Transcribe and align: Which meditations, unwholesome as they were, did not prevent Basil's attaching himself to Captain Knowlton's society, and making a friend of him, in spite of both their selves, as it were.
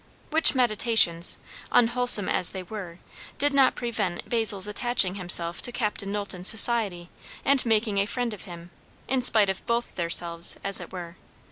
Which 0.31 0.55
meditations, 0.55 1.37
unwholesome 1.71 2.27
as 2.27 2.53
they 2.53 2.63
were, 2.63 2.97
did 3.37 3.53
not 3.53 3.75
prevent 3.75 4.27
Basil's 4.27 4.65
attaching 4.65 5.13
himself 5.13 5.61
to 5.61 5.71
Captain 5.71 6.11
Knowlton's 6.11 6.49
society, 6.49 7.09
and 7.45 7.63
making 7.67 7.99
a 7.99 8.07
friend 8.07 8.33
of 8.33 8.45
him, 8.45 8.71
in 9.07 9.21
spite 9.21 9.51
of 9.51 9.63
both 9.67 9.93
their 9.93 10.09
selves, 10.09 10.59
as 10.63 10.81
it 10.81 10.91
were. 10.91 11.17